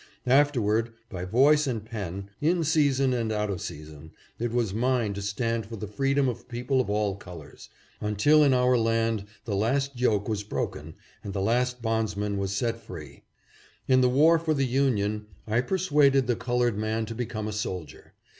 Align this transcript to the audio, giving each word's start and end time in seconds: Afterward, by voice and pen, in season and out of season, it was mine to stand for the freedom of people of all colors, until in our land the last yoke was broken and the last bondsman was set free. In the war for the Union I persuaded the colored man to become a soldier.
Afterward, 0.25 0.93
by 1.11 1.25
voice 1.25 1.67
and 1.67 1.85
pen, 1.85 2.31
in 2.41 2.63
season 2.63 3.13
and 3.13 3.31
out 3.31 3.51
of 3.51 3.61
season, 3.61 4.09
it 4.39 4.51
was 4.51 4.73
mine 4.73 5.13
to 5.13 5.21
stand 5.21 5.67
for 5.67 5.75
the 5.75 5.85
freedom 5.85 6.27
of 6.27 6.47
people 6.49 6.81
of 6.81 6.89
all 6.89 7.15
colors, 7.15 7.69
until 7.99 8.43
in 8.43 8.51
our 8.51 8.75
land 8.79 9.25
the 9.45 9.55
last 9.55 9.99
yoke 9.99 10.27
was 10.27 10.41
broken 10.41 10.95
and 11.23 11.33
the 11.33 11.39
last 11.39 11.83
bondsman 11.83 12.39
was 12.39 12.51
set 12.51 12.81
free. 12.81 13.21
In 13.87 14.01
the 14.01 14.09
war 14.09 14.39
for 14.39 14.55
the 14.55 14.65
Union 14.65 15.27
I 15.45 15.61
persuaded 15.61 16.25
the 16.25 16.35
colored 16.35 16.79
man 16.79 17.05
to 17.05 17.13
become 17.13 17.47
a 17.47 17.53
soldier. 17.53 18.13